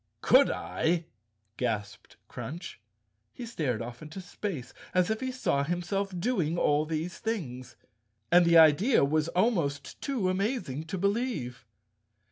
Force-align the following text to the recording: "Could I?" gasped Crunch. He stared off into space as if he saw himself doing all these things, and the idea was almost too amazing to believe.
"Could 0.21 0.49
I?" 0.49 1.05
gasped 1.57 2.17
Crunch. 2.27 2.79
He 3.35 3.45
stared 3.45 3.83
off 3.83 4.01
into 4.01 4.19
space 4.19 4.73
as 4.95 5.11
if 5.11 5.19
he 5.19 5.31
saw 5.31 5.63
himself 5.63 6.11
doing 6.19 6.57
all 6.57 6.87
these 6.87 7.19
things, 7.19 7.75
and 8.31 8.43
the 8.43 8.57
idea 8.57 9.05
was 9.05 9.27
almost 9.27 10.01
too 10.01 10.27
amazing 10.27 10.85
to 10.85 10.97
believe. 10.97 11.67